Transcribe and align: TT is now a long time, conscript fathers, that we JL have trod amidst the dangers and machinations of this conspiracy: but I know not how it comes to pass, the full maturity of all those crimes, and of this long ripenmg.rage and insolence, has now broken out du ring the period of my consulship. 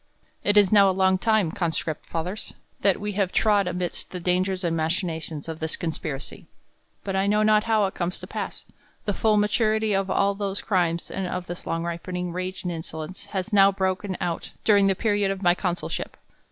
TT 0.43 0.57
is 0.57 0.71
now 0.71 0.89
a 0.89 0.99
long 0.99 1.19
time, 1.19 1.51
conscript 1.51 2.07
fathers, 2.07 2.55
that 2.79 2.99
we 2.99 3.11
JL 3.13 3.15
have 3.17 3.31
trod 3.31 3.67
amidst 3.67 4.09
the 4.09 4.19
dangers 4.19 4.63
and 4.63 4.75
machinations 4.75 5.47
of 5.47 5.59
this 5.59 5.75
conspiracy: 5.77 6.47
but 7.03 7.15
I 7.15 7.27
know 7.27 7.43
not 7.43 7.65
how 7.65 7.85
it 7.85 7.93
comes 7.93 8.17
to 8.17 8.25
pass, 8.25 8.65
the 9.05 9.13
full 9.13 9.37
maturity 9.37 9.93
of 9.93 10.09
all 10.09 10.33
those 10.33 10.59
crimes, 10.59 11.11
and 11.11 11.27
of 11.27 11.45
this 11.45 11.67
long 11.67 11.83
ripenmg.rage 11.83 12.63
and 12.63 12.71
insolence, 12.71 13.25
has 13.25 13.53
now 13.53 13.71
broken 13.71 14.17
out 14.19 14.53
du 14.63 14.73
ring 14.73 14.87
the 14.87 14.95
period 14.95 15.29
of 15.29 15.43
my 15.43 15.53
consulship. 15.53 16.17